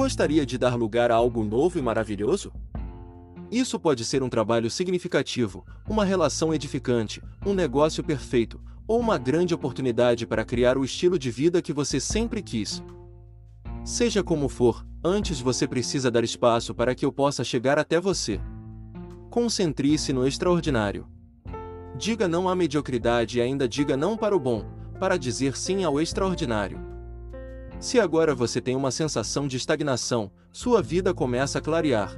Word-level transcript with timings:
Gostaria 0.00 0.46
de 0.46 0.56
dar 0.56 0.76
lugar 0.76 1.10
a 1.10 1.14
algo 1.14 1.44
novo 1.44 1.78
e 1.78 1.82
maravilhoso? 1.82 2.50
Isso 3.50 3.78
pode 3.78 4.02
ser 4.02 4.22
um 4.22 4.30
trabalho 4.30 4.70
significativo, 4.70 5.62
uma 5.86 6.06
relação 6.06 6.54
edificante, 6.54 7.22
um 7.44 7.52
negócio 7.52 8.02
perfeito, 8.02 8.58
ou 8.88 8.98
uma 8.98 9.18
grande 9.18 9.52
oportunidade 9.52 10.26
para 10.26 10.42
criar 10.42 10.78
o 10.78 10.86
estilo 10.86 11.18
de 11.18 11.30
vida 11.30 11.60
que 11.60 11.70
você 11.70 12.00
sempre 12.00 12.40
quis. 12.40 12.82
Seja 13.84 14.24
como 14.24 14.48
for, 14.48 14.86
antes 15.04 15.38
você 15.38 15.68
precisa 15.68 16.10
dar 16.10 16.24
espaço 16.24 16.74
para 16.74 16.94
que 16.94 17.04
eu 17.04 17.12
possa 17.12 17.44
chegar 17.44 17.78
até 17.78 18.00
você. 18.00 18.40
Concentre-se 19.28 20.14
no 20.14 20.26
extraordinário. 20.26 21.06
Diga 21.98 22.26
não 22.26 22.48
à 22.48 22.56
mediocridade 22.56 23.36
e 23.36 23.42
ainda 23.42 23.68
diga 23.68 23.98
não 23.98 24.16
para 24.16 24.34
o 24.34 24.40
bom, 24.40 24.64
para 24.98 25.18
dizer 25.18 25.58
sim 25.58 25.84
ao 25.84 26.00
extraordinário. 26.00 26.89
Se 27.80 27.98
agora 27.98 28.34
você 28.34 28.60
tem 28.60 28.76
uma 28.76 28.90
sensação 28.90 29.48
de 29.48 29.56
estagnação, 29.56 30.30
sua 30.52 30.82
vida 30.82 31.14
começa 31.14 31.58
a 31.58 31.62
clarear. 31.62 32.14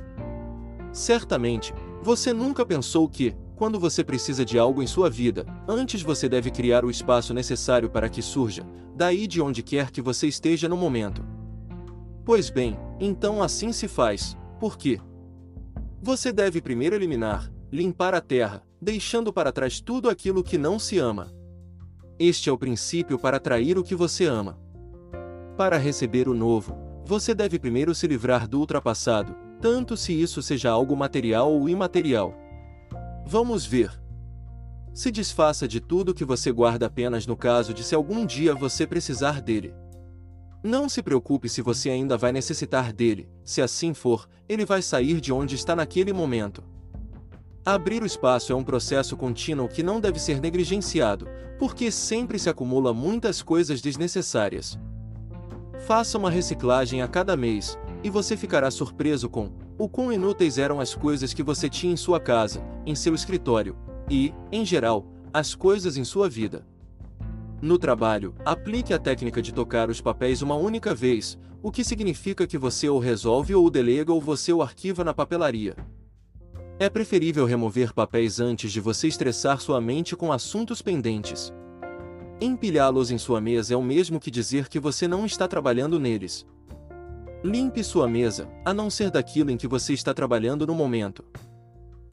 Certamente, 0.93 1.73
você 2.03 2.33
nunca 2.33 2.67
pensou 2.67 3.09
que, 3.09 3.37
quando 3.55 3.79
você 3.79 4.03
precisa 4.03 4.45
de 4.45 4.59
algo 4.59 4.83
em 4.83 4.89
sua 4.89 5.09
vida, 5.09 5.47
antes 5.69 6.03
você 6.03 6.29
deve 6.29 6.51
criar 6.51 6.85
o 6.85 6.91
espaço 6.91 7.33
necessário 7.33 7.89
para 7.89 8.09
que 8.09 8.21
surja, 8.21 8.67
daí 8.97 9.29
de 9.29 9.41
onde 9.41 9.63
quer 9.63 9.93
que 9.93 10.03
você 10.03 10.27
esteja 10.27 10.69
no 10.69 10.77
momento. 10.77 11.25
Pois 12.25 12.51
bem, 12.51 12.77
então 12.99 13.41
assim 13.41 13.71
se 13.73 13.87
faz, 13.87 14.37
por 14.59 14.77
quê? 14.77 14.99
Você 16.03 16.33
deve 16.33 16.61
primeiro 16.61 16.97
eliminar, 16.97 17.53
limpar 17.71 18.15
a 18.15 18.21
terra, 18.21 18.65
deixando 18.81 19.33
para 19.33 19.53
trás 19.53 19.81
tudo 19.81 20.11
aquilo 20.11 20.43
que 20.43 20.59
não 20.59 20.77
se 20.77 20.99
ama. 20.99 21.33
Este 22.19 22.49
é 22.49 22.53
o 22.53 22.59
princípio 22.59 23.17
para 23.17 23.37
atrair 23.37 23.79
o 23.79 23.85
que 23.85 23.95
você 23.95 24.25
ama. 24.25 24.61
Para 25.57 25.77
receber 25.77 26.29
o 26.29 26.35
novo, 26.35 26.77
você 27.05 27.35
deve 27.35 27.59
primeiro 27.59 27.95
se 27.95 28.07
livrar 28.07 28.49
do 28.49 28.59
ultrapassado, 28.59 29.37
tanto 29.61 29.97
se 29.97 30.13
isso 30.13 30.43
seja 30.43 30.71
algo 30.71 30.97
material 30.97 31.53
ou 31.53 31.69
imaterial. 31.69 32.35
Vamos 33.27 33.67
ver. 33.67 33.91
Se 34.95 35.11
desfaça 35.11 35.69
de 35.69 35.81
tudo 35.81 36.15
que 36.15 36.25
você 36.25 36.51
guarda 36.51 36.87
apenas 36.87 37.27
no 37.27 37.37
caso 37.37 37.75
de 37.75 37.85
se 37.85 37.95
algum 37.95 38.25
dia 38.25 38.55
você 38.55 38.87
precisar 38.87 39.41
dele. 39.43 39.75
Não 40.63 40.89
se 40.89 41.03
preocupe 41.03 41.49
se 41.49 41.61
você 41.61 41.91
ainda 41.91 42.17
vai 42.17 42.33
necessitar 42.33 42.93
dele, 42.93 43.29
se 43.45 43.61
assim 43.61 43.93
for, 43.93 44.29
ele 44.49 44.65
vai 44.65 44.81
sair 44.81 45.21
de 45.21 45.33
onde 45.33 45.55
está 45.55 45.77
naquele 45.77 46.13
momento. 46.13 46.63
Abrir 47.65 48.03
o 48.03 48.07
espaço 48.07 48.53
é 48.53 48.57
um 48.57 48.65
processo 48.65 49.17
contínuo 49.17 49.69
que 49.69 49.83
não 49.83 50.01
deve 50.01 50.19
ser 50.19 50.41
negligenciado, 50.41 51.29
porque 51.59 51.91
sempre 51.91 52.39
se 52.39 52.49
acumula 52.49 52.93
muitas 52.93 53.43
coisas 53.43 53.81
desnecessárias. 53.81 54.79
Faça 55.87 56.17
uma 56.17 56.31
reciclagem 56.31 57.03
a 57.03 57.09
cada 57.09 57.37
mês, 57.37 57.77
e 58.05 58.11
você 58.11 58.37
ficará 58.37 58.71
surpreso 58.71 59.29
com 59.29 59.51
o 59.77 59.89
quão 59.89 60.13
inúteis 60.13 60.57
eram 60.57 60.79
as 60.79 60.95
coisas 60.95 61.35
que 61.35 61.43
você 61.43 61.69
tinha 61.69 61.93
em 61.93 61.97
sua 61.97 62.21
casa, 62.21 62.63
em 62.87 62.95
seu 62.95 63.17
escritório 63.17 63.77
e, 64.09 64.33
em 64.53 64.65
geral, 64.65 65.05
as 65.35 65.57
coisas 65.57 65.97
em 65.97 66.05
sua 66.05 66.29
vida. 66.29 66.65
No 67.61 67.79
trabalho, 67.79 68.33
aplique 68.45 68.95
a 68.95 68.99
técnica 68.99 69.43
de 69.43 69.53
tocar 69.53 69.91
os 69.91 70.01
papéis 70.01 70.41
uma 70.41 70.55
única 70.55 70.95
vez, 70.95 71.37
o 71.61 71.73
que 71.73 71.83
significa 71.83 72.47
que 72.47 72.59
você 72.59 72.89
o 72.89 73.01
resolve 73.01 73.53
ou 73.53 73.69
delega 73.69 74.13
ou 74.13 74.21
você 74.21 74.53
o 74.53 74.63
arquiva 74.63 75.03
na 75.03 75.13
papelaria. 75.13 75.77
É 76.79 76.89
preferível 76.89 77.45
remover 77.45 77.93
papéis 77.93 78.39
antes 78.39 78.71
de 78.71 78.81
você 78.81 79.09
estressar 79.09 79.61
sua 79.61 79.81
mente 79.81 80.15
com 80.15 80.33
assuntos 80.33 80.81
pendentes. 80.81 81.53
Empilhá-los 82.41 83.11
em 83.11 83.19
sua 83.19 83.41
mesa 83.41 83.75
é 83.75 83.77
o 83.77 83.83
mesmo 83.83 84.19
que 84.19 84.31
dizer 84.31 84.69
que 84.69 84.81
você 84.81 85.07
não 85.07 85.25
está 85.25 85.47
trabalhando 85.47 85.99
neles. 85.99 86.47
Limpe 87.45 87.83
sua 87.83 88.09
mesa, 88.09 88.49
a 88.65 88.73
não 88.73 88.89
ser 88.89 89.11
daquilo 89.11 89.51
em 89.51 89.57
que 89.57 89.67
você 89.67 89.93
está 89.93 90.15
trabalhando 90.15 90.67
no 90.67 90.75
momento. 90.75 91.25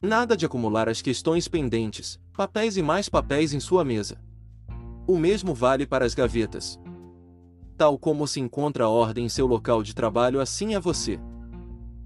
Nada 0.02 0.36
de 0.36 0.46
acumular 0.46 0.88
as 0.88 1.02
questões 1.02 1.46
pendentes, 1.46 2.18
papéis 2.36 2.76
e 2.76 2.82
mais 2.82 3.08
papéis 3.08 3.52
em 3.52 3.60
sua 3.60 3.84
mesa. 3.84 4.18
O 5.06 5.18
mesmo 5.18 5.54
vale 5.54 5.86
para 5.86 6.04
as 6.04 6.14
gavetas. 6.14 6.80
Tal 7.76 7.98
como 7.98 8.26
se 8.26 8.40
encontra 8.40 8.84
a 8.84 8.88
ordem 8.88 9.26
em 9.26 9.28
seu 9.28 9.46
local 9.46 9.82
de 9.82 9.94
trabalho, 9.94 10.40
assim 10.40 10.74
é 10.74 10.80
você. 10.80 11.18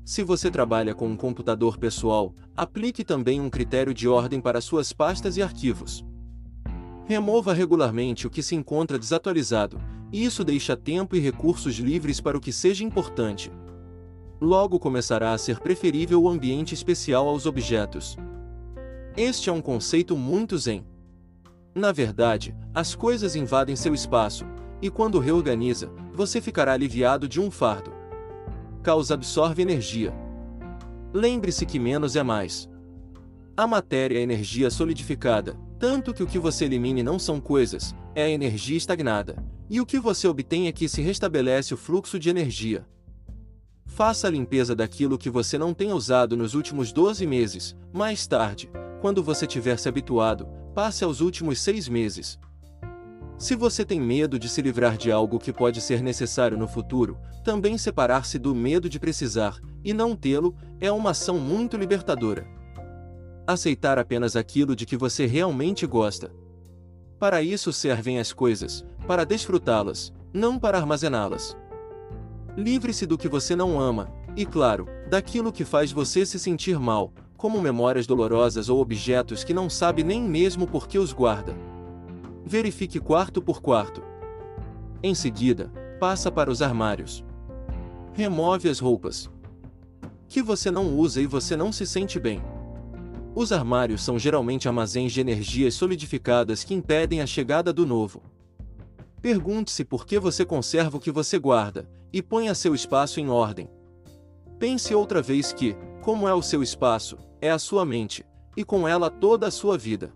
Se 0.05 0.23
você 0.23 0.51
trabalha 0.51 0.95
com 0.95 1.09
um 1.09 1.17
computador 1.17 1.79
pessoal, 1.79 2.35
aplique 2.55 3.03
também 3.03 3.41
um 3.41 3.49
critério 3.49 3.95
de 3.95 4.07
ordem 4.07 4.41
para 4.41 4.61
suas 4.61 4.93
pastas 4.93 5.37
e 5.37 5.43
arquivos. 5.43 6.05
Remova 7.07 7.53
regularmente 7.53 8.27
o 8.27 8.31
que 8.31 8.43
se 8.43 8.55
encontra 8.55 8.99
desatualizado, 8.99 9.79
e 10.11 10.25
isso 10.25 10.43
deixa 10.43 10.77
tempo 10.77 11.15
e 11.15 11.21
recursos 11.21 11.75
livres 11.77 12.21
para 12.21 12.37
o 12.37 12.41
que 12.41 12.53
seja 12.53 12.83
importante. 12.83 13.53
Logo 14.41 14.79
começará 14.79 15.33
a 15.33 15.39
ser 15.39 15.61
preferível 15.61 16.23
o 16.23 16.29
ambiente 16.29 16.73
especial 16.73 17.29
aos 17.29 17.45
objetos. 17.45 18.17
Este 19.17 19.51
é 19.51 19.53
um 19.53 19.61
conceito 19.61 20.17
muito 20.17 20.57
zen. 20.57 20.87
Na 21.75 21.93
verdade, 21.93 22.55
as 22.75 22.95
coisas 22.95 23.37
invadem 23.37 23.77
seu 23.77 23.93
espaço, 23.93 24.47
e 24.81 24.89
quando 24.89 25.19
reorganiza, 25.19 25.91
você 26.13 26.41
ficará 26.41 26.73
aliviado 26.73 27.29
de 27.29 27.41
um 27.41 27.51
fardo. 27.51 27.93
Caos 28.83 29.11
absorve 29.11 29.63
energia. 29.63 30.13
Lembre-se 31.13 31.67
que 31.67 31.79
menos 31.79 32.17
é 32.17 32.23
mais. 32.23 32.69
A 33.57 33.67
matéria 33.67 34.19
é 34.19 34.23
energia 34.23 34.69
solidificada, 34.71 35.57
tanto 35.87 36.15
que 36.15 36.23
o 36.23 36.27
que 36.27 36.39
você 36.39 36.65
elimine 36.65 37.03
não 37.03 37.19
são 37.19 37.39
coisas, 37.39 37.95
é 38.15 38.23
a 38.23 38.31
energia 38.31 38.79
estagnada, 38.79 39.37
e 39.69 39.83
o 39.83 39.85
que 39.85 40.01
você 40.01 40.27
obtém 40.27 40.67
é 40.67 40.73
que 40.73 40.89
se 40.89 41.03
restabelece 41.03 41.75
o 41.75 41.77
fluxo 41.77 42.19
de 42.19 42.31
energia. 42.31 42.87
Faça 43.85 44.27
a 44.27 44.31
limpeza 44.31 44.75
daquilo 44.75 45.19
que 45.19 45.29
você 45.29 45.59
não 45.59 45.75
tem 45.75 45.93
usado 45.93 46.39
nos 46.39 46.55
últimos 46.55 46.91
12 46.91 47.27
meses, 47.27 47.77
mais 47.93 48.27
tarde, 48.27 48.71
quando 49.03 49.23
você 49.23 49.47
tiver 49.47 49.79
se 49.79 49.87
habituado, 49.87 50.49
passe 50.75 51.05
aos 51.05 51.21
últimos 51.21 51.61
seis 51.61 51.87
meses. 51.87 52.39
Se 53.37 53.55
você 53.55 53.85
tem 53.85 54.01
medo 54.01 54.39
de 54.39 54.49
se 54.49 54.63
livrar 54.63 54.97
de 54.97 55.13
algo 55.13 55.39
que 55.39 55.53
pode 55.53 55.83
ser 55.83 56.03
necessário 56.03 56.57
no 56.57 56.67
futuro, 56.67 57.19
também 57.45 57.77
separar-se 57.77 58.39
do 58.39 58.55
medo 58.55 58.89
de 58.89 58.99
precisar, 58.99 59.61
e 59.85 59.93
não 59.93 60.17
tê-lo, 60.17 60.57
é 60.81 60.91
uma 60.91 61.11
ação 61.11 61.39
muito 61.39 61.77
libertadora. 61.77 62.64
Aceitar 63.47 63.99
apenas 63.99 64.37
aquilo 64.37 64.75
de 64.75 64.87
que 64.87 64.97
você 64.97 65.27
realmente 65.27 65.87
gosta. 65.87 66.33
Para 67.19 67.43
isso 67.43 67.73
servem 67.73 68.19
as 68.19 68.33
coisas, 68.33 68.85
para 69.07 69.25
desfrutá-las, 69.25 70.13
não 70.33 70.59
para 70.59 70.79
armazená-las. 70.79 71.55
Livre-se 72.57 73.05
do 73.05 73.19
que 73.19 73.29
você 73.29 73.55
não 73.55 73.79
ama, 73.79 74.11
e 74.35 74.47
claro, 74.47 74.89
daquilo 75.11 75.53
que 75.53 75.65
faz 75.65 75.93
você 75.93 76.25
se 76.25 76.39
sentir 76.39 76.79
mal, 76.79 77.13
como 77.37 77.61
memórias 77.61 78.07
dolorosas 78.07 78.71
ou 78.71 78.81
objetos 78.81 79.45
que 79.45 79.53
não 79.53 79.69
sabe 79.69 80.03
nem 80.03 80.23
mesmo 80.23 80.67
por 80.67 80.89
que 80.89 80.99
os 80.99 81.13
guarda. 81.13 81.55
Verifique 82.47 82.99
quarto 82.99 83.43
por 83.43 83.61
quarto. 83.61 84.03
Em 85.03 85.15
seguida, 85.15 85.71
passa 86.01 86.33
para 86.33 86.51
os 86.51 86.63
armários. 86.63 87.23
Remove 88.15 88.71
as 88.71 88.79
roupas 88.79 89.31
que 90.29 90.43
você 90.43 90.71
não 90.71 90.97
usa 90.97 91.21
e 91.21 91.27
você 91.27 91.57
não 91.57 91.71
se 91.71 91.87
sente 91.87 92.19
bem. 92.19 92.43
Os 93.37 93.51
armários 93.51 94.01
são 94.05 94.17
geralmente 94.17 94.69
armazéns 94.69 95.13
de 95.13 95.21
energias 95.21 95.75
solidificadas 95.75 96.63
que 96.63 96.73
impedem 96.73 97.21
a 97.21 97.27
chegada 97.27 97.73
do 97.73 97.85
novo. 97.85 98.23
Pergunte-se 99.21 99.85
por 99.85 100.07
que 100.07 100.21
você 100.21 100.45
conserva 100.45 100.99
o 100.99 101.01
que 101.01 101.11
você 101.11 101.37
guarda, 101.37 101.89
e 102.13 102.23
ponha 102.23 102.55
seu 102.55 102.77
espaço 102.77 103.19
em 103.19 103.29
ordem. 103.29 103.69
Pense 104.57 104.95
outra 104.95 105.21
vez 105.21 105.53
que, 105.53 105.77
como 106.01 106.29
é 106.29 106.35
o 106.35 106.43
seu 106.43 106.63
espaço, 106.63 107.19
é 107.41 107.51
a 107.51 107.59
sua 107.59 107.85
mente, 107.85 108.25
e 108.57 108.63
com 108.63 108.87
ela 108.87 109.11
toda 109.11 109.49
a 109.49 109.51
sua 109.51 109.77
vida. 109.77 110.13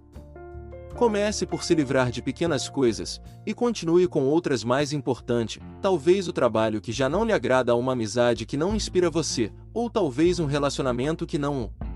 Comece 0.95 1.45
por 1.45 1.65
se 1.65 1.75
livrar 1.75 2.13
de 2.13 2.23
pequenas 2.23 2.69
coisas, 2.69 3.21
e 3.45 3.53
continue 3.53 4.07
com 4.07 4.27
outras 4.27 4.63
mais 4.63 4.93
importantes, 4.93 5.61
talvez 5.83 6.29
o 6.29 6.33
trabalho 6.33 6.81
que 6.81 6.93
já 6.93 7.09
não 7.09 7.25
lhe 7.25 7.33
agrada 7.33 7.75
uma 7.75 7.95
amizade 7.95 8.47
que 8.47 8.57
não 8.57 8.77
inspira 8.77 9.11
você, 9.11 9.51
ou 9.75 9.91
talvez 9.91 10.39
um 10.39 10.47
relacionamento 10.47 11.27
que 11.27 11.39
não 11.39 11.65
o 11.65 11.88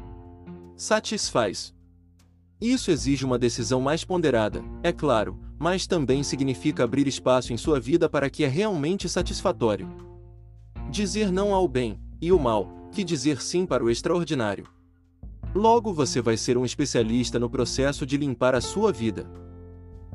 satisfaz. 0.83 1.73
Isso 2.61 2.91
exige 2.91 3.25
uma 3.25 3.39
decisão 3.39 3.81
mais 3.81 4.05
ponderada, 4.05 4.65
é 4.83 4.91
claro, 4.91 5.39
mas 5.57 5.87
também 5.87 6.25
significa 6.25 6.83
abrir 6.83 7.07
espaço 7.07 7.53
em 7.53 7.57
sua 7.57 7.79
vida 7.79 8.09
para 8.09 8.29
que 8.29 8.43
é 8.43 8.49
realmente 8.49 9.09
satisfatório. 9.09 9.89
Dizer 10.91 11.31
não 11.31 11.55
ao 11.55 11.69
bem 11.69 12.01
e 12.21 12.33
o 12.33 12.39
mal, 12.39 12.69
que 12.91 13.05
dizer 13.05 13.41
sim 13.41 13.65
para 13.65 13.85
o 13.85 13.89
extraordinário. 13.89 14.67
Logo 15.55 15.95
você 15.95 16.21
vai 16.21 16.37
ser 16.37 16.59
um 16.59 16.65
especialista 16.65 17.39
no 17.39 17.49
processo 17.49 18.05
de 18.05 18.17
limpar 18.17 18.57
a 18.57 18.61
sua 18.61 18.93
vida. 18.93 19.31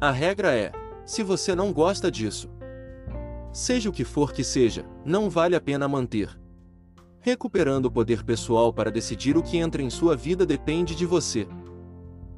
A 0.02 0.12
regra 0.12 0.54
é: 0.54 0.74
se 1.06 1.24
você 1.24 1.56
não 1.56 1.72
gosta 1.72 2.12
disso, 2.12 2.50
seja 3.54 3.90
o 3.90 3.94
que 3.94 4.04
for 4.04 4.34
que 4.34 4.44
seja, 4.44 4.86
não 5.06 5.30
vale 5.30 5.56
a 5.56 5.62
pena 5.62 5.88
manter. 5.88 6.38
Recuperando 7.20 7.86
o 7.86 7.92
poder 7.92 8.24
pessoal 8.24 8.72
para 8.72 8.92
decidir 8.92 9.38
o 9.38 9.44
que 9.44 9.58
entra 9.58 9.82
em 9.82 9.90
sua 9.90 10.16
vida 10.16 10.46
depende 10.46 10.96
de 10.96 11.06
você. 11.06 11.48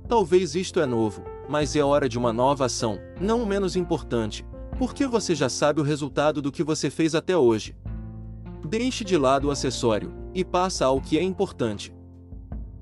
Talvez 0.08 0.56
isto 0.56 0.80
é 0.80 0.86
novo, 0.86 1.24
mas 1.48 1.76
é 1.76 1.84
hora 1.84 2.10
de 2.10 2.18
uma 2.18 2.34
nova 2.34 2.66
ação, 2.66 2.98
não 3.22 3.46
menos 3.46 3.76
importante, 3.76 4.46
porque 4.78 5.06
você 5.06 5.36
já 5.36 5.50
sabe 5.50 5.80
o 5.80 5.84
resultado 5.84 6.42
do 6.42 6.52
que 6.52 6.64
você 6.64 6.90
fez 6.90 7.14
até 7.14 7.38
hoje. 7.38 7.76
Deixe 8.68 9.04
de 9.04 9.18
lado 9.18 9.48
o 9.48 9.52
acessório 9.52 10.12
e 10.34 10.44
passa 10.44 10.86
ao 10.86 11.00
que 11.00 11.18
é 11.18 11.22
importante. 11.22 11.94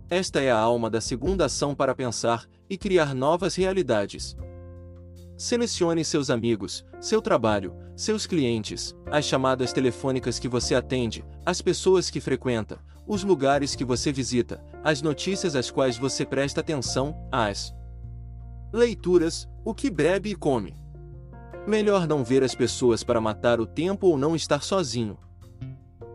Esta 0.10 0.40
é 0.40 0.50
a 0.50 0.58
alma 0.58 0.90
da 0.90 1.02
segunda 1.02 1.46
ação 1.46 1.76
para 1.76 1.94
pensar 1.94 2.46
e 2.70 2.78
criar 2.78 3.14
novas 3.14 3.56
realidades. 3.56 4.38
Selecione 5.36 6.06
seus 6.06 6.30
amigos, 6.30 6.86
seu 7.02 7.22
trabalho, 7.22 7.76
seus 7.98 8.28
clientes, 8.28 8.96
as 9.08 9.26
chamadas 9.26 9.74
telefônicas 9.74 10.38
que 10.38 10.48
você 10.48 10.76
atende, 10.76 11.26
as 11.44 11.64
pessoas 11.64 12.12
que 12.12 12.22
frequenta, 12.22 12.78
os 13.08 13.24
lugares 13.24 13.74
que 13.74 13.84
você 13.84 14.12
visita, 14.12 14.64
as 14.84 15.02
notícias 15.02 15.56
às 15.56 15.72
quais 15.72 15.98
você 15.98 16.24
presta 16.24 16.62
atenção, 16.62 17.18
as 17.32 17.74
leituras, 18.72 19.50
o 19.66 19.74
que 19.74 19.90
bebe 19.90 20.30
e 20.30 20.36
come. 20.36 20.76
Melhor 21.66 22.08
não 22.08 22.24
ver 22.24 22.44
as 22.44 22.54
pessoas 22.54 23.04
para 23.04 23.20
matar 23.20 23.60
o 23.60 23.66
tempo 23.66 24.06
ou 24.06 24.18
não 24.18 24.36
estar 24.36 24.62
sozinho. 24.62 25.18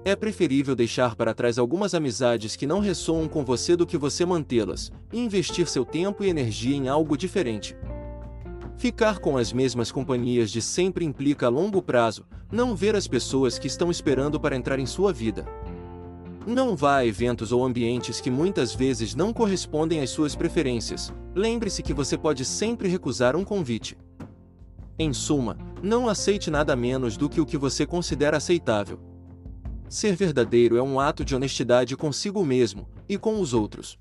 É 0.04 0.14
preferível 0.14 0.76
deixar 0.76 1.16
para 1.16 1.34
trás 1.34 1.58
algumas 1.58 1.94
amizades 1.94 2.54
que 2.54 2.66
não 2.66 2.78
ressoam 2.78 3.28
com 3.28 3.44
você 3.44 3.74
do 3.74 3.86
que 3.86 3.98
você 3.98 4.24
mantê-las, 4.24 4.92
e 5.12 5.18
investir 5.18 5.66
seu 5.66 5.84
tempo 5.84 6.22
e 6.22 6.28
energia 6.28 6.76
em 6.76 6.88
algo 6.88 7.16
diferente. 7.16 7.76
Ficar 8.76 9.18
com 9.18 9.36
as 9.36 9.52
mesmas 9.52 9.92
companhias 9.92 10.50
de 10.50 10.60
sempre 10.60 11.04
implica 11.04 11.46
a 11.46 11.48
longo 11.48 11.80
prazo, 11.80 12.24
não 12.50 12.74
ver 12.74 12.96
as 12.96 13.06
pessoas 13.06 13.58
que 13.58 13.66
estão 13.66 13.90
esperando 13.90 14.40
para 14.40 14.56
entrar 14.56 14.78
em 14.78 14.86
sua 14.86 15.12
vida. 15.12 15.46
Não 16.46 16.74
vá 16.74 16.96
a 16.96 17.06
eventos 17.06 17.52
ou 17.52 17.64
ambientes 17.64 18.20
que 18.20 18.30
muitas 18.30 18.74
vezes 18.74 19.14
não 19.14 19.32
correspondem 19.32 20.00
às 20.00 20.10
suas 20.10 20.34
preferências. 20.34 21.12
Lembre-se 21.34 21.82
que 21.82 21.94
você 21.94 22.18
pode 22.18 22.44
sempre 22.44 22.88
recusar 22.88 23.36
um 23.36 23.44
convite. 23.44 23.96
Em 24.98 25.12
suma, 25.12 25.56
não 25.82 26.08
aceite 26.08 26.50
nada 26.50 26.74
menos 26.74 27.16
do 27.16 27.28
que 27.28 27.40
o 27.40 27.46
que 27.46 27.56
você 27.56 27.86
considera 27.86 28.36
aceitável. 28.38 28.98
Ser 29.88 30.16
verdadeiro 30.16 30.76
é 30.76 30.82
um 30.82 30.98
ato 30.98 31.24
de 31.24 31.36
honestidade 31.36 31.96
consigo 31.96 32.44
mesmo 32.44 32.88
e 33.08 33.16
com 33.16 33.40
os 33.40 33.54
outros. 33.54 33.98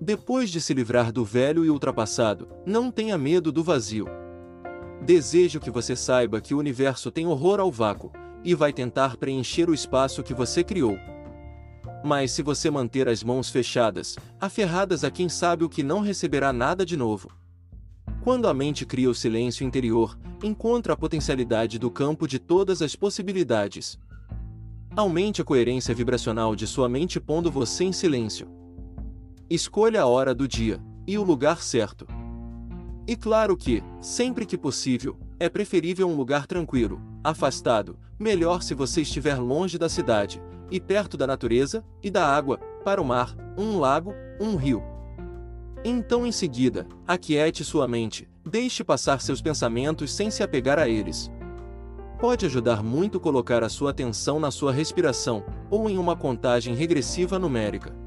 Depois 0.00 0.50
de 0.50 0.60
se 0.60 0.74
livrar 0.74 1.10
do 1.10 1.24
velho 1.24 1.64
e 1.64 1.70
ultrapassado, 1.70 2.48
não 2.66 2.90
tenha 2.90 3.16
medo 3.16 3.50
do 3.50 3.64
vazio. 3.64 4.06
Desejo 5.02 5.58
que 5.58 5.70
você 5.70 5.96
saiba 5.96 6.40
que 6.40 6.54
o 6.54 6.58
universo 6.58 7.10
tem 7.10 7.26
horror 7.26 7.60
ao 7.60 7.72
vácuo 7.72 8.12
e 8.44 8.54
vai 8.54 8.72
tentar 8.72 9.16
preencher 9.16 9.70
o 9.70 9.74
espaço 9.74 10.22
que 10.22 10.34
você 10.34 10.62
criou. 10.62 10.98
Mas 12.04 12.30
se 12.30 12.42
você 12.42 12.70
manter 12.70 13.08
as 13.08 13.24
mãos 13.24 13.48
fechadas, 13.48 14.16
aferradas 14.38 15.02
a 15.02 15.10
quem 15.10 15.28
sabe 15.28 15.64
o 15.64 15.68
que 15.68 15.82
não 15.82 16.00
receberá 16.00 16.52
nada 16.52 16.84
de 16.84 16.96
novo. 16.96 17.30
Quando 18.22 18.48
a 18.48 18.54
mente 18.54 18.84
cria 18.84 19.08
o 19.08 19.14
silêncio 19.14 19.66
interior, 19.66 20.18
encontra 20.42 20.92
a 20.92 20.96
potencialidade 20.96 21.78
do 21.78 21.90
campo 21.90 22.28
de 22.28 22.38
todas 22.38 22.82
as 22.82 22.94
possibilidades. 22.94 23.98
Aumente 24.94 25.40
a 25.40 25.44
coerência 25.44 25.94
vibracional 25.94 26.54
de 26.54 26.66
sua 26.66 26.88
mente 26.88 27.18
pondo 27.18 27.50
você 27.50 27.84
em 27.84 27.92
silêncio. 27.92 28.65
Escolha 29.48 30.02
a 30.02 30.06
hora 30.06 30.34
do 30.34 30.48
dia 30.48 30.80
e 31.06 31.16
o 31.16 31.22
lugar 31.22 31.62
certo. 31.62 32.04
E 33.06 33.14
claro 33.14 33.56
que, 33.56 33.80
sempre 34.00 34.44
que 34.44 34.58
possível, 34.58 35.16
é 35.38 35.48
preferível 35.48 36.08
um 36.08 36.16
lugar 36.16 36.48
tranquilo, 36.48 37.00
afastado, 37.22 37.96
melhor 38.18 38.60
se 38.60 38.74
você 38.74 39.02
estiver 39.02 39.38
longe 39.38 39.78
da 39.78 39.88
cidade, 39.88 40.42
e 40.68 40.80
perto 40.80 41.16
da 41.16 41.28
natureza 41.28 41.84
e 42.02 42.10
da 42.10 42.26
água, 42.26 42.58
para 42.84 43.00
o 43.00 43.04
mar, 43.04 43.36
um 43.56 43.78
lago, 43.78 44.12
um 44.40 44.56
rio. 44.56 44.82
Então, 45.84 46.26
em 46.26 46.32
seguida, 46.32 46.84
aquiete 47.06 47.62
sua 47.62 47.86
mente, 47.86 48.28
deixe 48.44 48.82
passar 48.82 49.20
seus 49.20 49.40
pensamentos 49.40 50.12
sem 50.12 50.28
se 50.28 50.42
apegar 50.42 50.76
a 50.76 50.88
eles. 50.88 51.30
Pode 52.18 52.46
ajudar 52.46 52.82
muito 52.82 53.20
colocar 53.20 53.62
a 53.62 53.68
sua 53.68 53.92
atenção 53.92 54.40
na 54.40 54.50
sua 54.50 54.72
respiração 54.72 55.44
ou 55.70 55.88
em 55.88 55.98
uma 55.98 56.16
contagem 56.16 56.74
regressiva 56.74 57.38
numérica. 57.38 58.05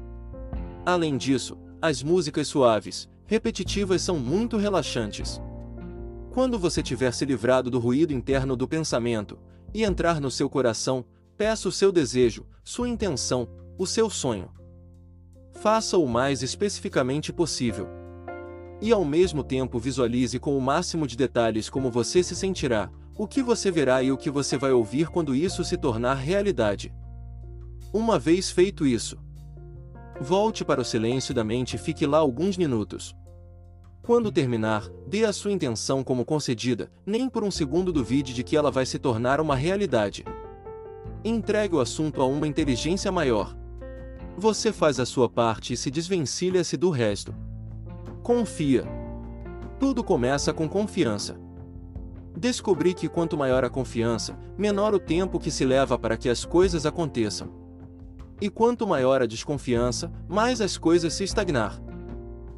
Além 0.84 1.16
disso, 1.16 1.58
as 1.80 2.02
músicas 2.02 2.48
suaves, 2.48 3.08
repetitivas 3.26 4.02
são 4.02 4.18
muito 4.18 4.56
relaxantes. 4.56 5.40
Quando 6.32 6.58
você 6.58 6.82
tiver 6.82 7.12
se 7.12 7.24
livrado 7.24 7.70
do 7.70 7.78
ruído 7.78 8.12
interno 8.12 8.56
do 8.56 8.66
pensamento 8.66 9.38
e 9.74 9.82
entrar 9.84 10.20
no 10.20 10.30
seu 10.30 10.48
coração, 10.48 11.04
peça 11.36 11.68
o 11.68 11.72
seu 11.72 11.90
desejo, 11.90 12.46
sua 12.62 12.88
intenção, 12.88 13.48
o 13.78 13.86
seu 13.86 14.08
sonho. 14.08 14.50
Faça 15.52 15.98
o 15.98 16.06
mais 16.06 16.42
especificamente 16.42 17.32
possível. 17.32 17.88
E 18.80 18.92
ao 18.92 19.04
mesmo 19.04 19.44
tempo 19.44 19.78
visualize 19.78 20.38
com 20.38 20.56
o 20.56 20.60
máximo 20.60 21.06
de 21.06 21.16
detalhes 21.16 21.68
como 21.68 21.90
você 21.90 22.22
se 22.22 22.34
sentirá, 22.34 22.90
o 23.16 23.26
que 23.26 23.42
você 23.42 23.70
verá 23.70 24.02
e 24.02 24.10
o 24.10 24.16
que 24.16 24.30
você 24.30 24.56
vai 24.56 24.72
ouvir 24.72 25.08
quando 25.08 25.34
isso 25.34 25.62
se 25.62 25.76
tornar 25.76 26.14
realidade. 26.14 26.92
Uma 27.92 28.18
vez 28.18 28.50
feito 28.50 28.86
isso, 28.86 29.18
Volte 30.22 30.66
para 30.66 30.82
o 30.82 30.84
silêncio 30.84 31.32
da 31.32 31.42
mente 31.42 31.76
e 31.76 31.78
fique 31.78 32.06
lá 32.06 32.18
alguns 32.18 32.58
minutos. 32.58 33.16
Quando 34.02 34.30
terminar, 34.30 34.86
dê 35.06 35.24
a 35.24 35.32
sua 35.32 35.50
intenção 35.50 36.04
como 36.04 36.26
concedida, 36.26 36.90
nem 37.06 37.26
por 37.26 37.42
um 37.42 37.50
segundo 37.50 37.90
duvide 37.90 38.34
de 38.34 38.42
que 38.42 38.54
ela 38.54 38.70
vai 38.70 38.84
se 38.84 38.98
tornar 38.98 39.40
uma 39.40 39.56
realidade. 39.56 40.24
Entregue 41.24 41.74
o 41.74 41.80
assunto 41.80 42.20
a 42.20 42.26
uma 42.26 42.46
inteligência 42.46 43.10
maior. 43.10 43.56
Você 44.36 44.72
faz 44.72 45.00
a 45.00 45.06
sua 45.06 45.28
parte 45.28 45.72
e 45.72 45.76
se 45.76 45.90
desvencilha-se 45.90 46.76
do 46.76 46.90
resto. 46.90 47.34
Confia. 48.22 48.84
Tudo 49.78 50.04
começa 50.04 50.52
com 50.52 50.68
confiança. 50.68 51.40
Descobri 52.36 52.92
que 52.92 53.08
quanto 53.08 53.38
maior 53.38 53.64
a 53.64 53.70
confiança, 53.70 54.38
menor 54.56 54.94
o 54.94 54.98
tempo 54.98 55.38
que 55.38 55.50
se 55.50 55.64
leva 55.64 55.98
para 55.98 56.18
que 56.18 56.28
as 56.28 56.44
coisas 56.44 56.84
aconteçam. 56.84 57.59
E 58.40 58.48
quanto 58.48 58.86
maior 58.86 59.20
a 59.20 59.26
desconfiança, 59.26 60.10
mais 60.28 60.60
as 60.60 60.78
coisas 60.78 61.12
se 61.12 61.24
estagnar. 61.24 61.78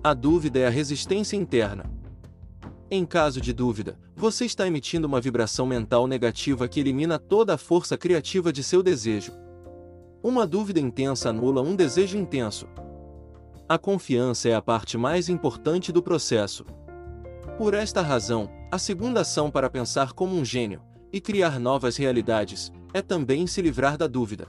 A 0.05 0.14
dúvida 0.14 0.61
é 0.61 0.67
a 0.67 0.70
resistência 0.70 1.37
interna. 1.37 1.84
Em 2.90 3.05
caso 3.05 3.40
de 3.40 3.52
dúvida, 3.52 3.99
você 4.14 4.44
está 4.44 4.67
emitindo 4.67 5.08
uma 5.08 5.20
vibração 5.20 5.67
mental 5.67 6.06
negativa 6.06 6.69
que 6.69 6.79
elimina 6.79 7.19
toda 7.19 7.55
a 7.55 7.58
força 7.58 7.96
criativa 7.96 8.52
de 8.52 8.62
seu 8.62 8.82
desejo. 8.82 9.32
Uma 10.23 10.46
dúvida 10.46 10.79
intensa 10.79 11.31
anula 11.31 11.62
um 11.62 11.75
desejo 11.75 12.17
intenso. 12.17 12.69
A 13.69 13.79
confiança 13.79 14.49
é 14.49 14.55
a 14.55 14.62
parte 14.62 14.96
mais 14.96 15.29
importante 15.29 15.90
do 15.90 16.02
processo. 16.02 16.64
Por 17.58 17.75
esta 17.75 18.02
razão, 18.02 18.49
a 18.70 18.79
segunda 18.79 19.23
ação 19.23 19.50
para 19.50 19.70
pensar 19.70 20.12
como 20.12 20.37
um 20.37 20.44
gênio 20.44 20.81
e 21.12 21.20
criar 21.20 21.58
novas 21.58 21.96
realidades 21.96 22.70
é 22.94 23.03
também 23.03 23.46
se 23.46 23.60
livrar 23.60 23.96
da 23.96 24.06
dúvida. 24.06 24.48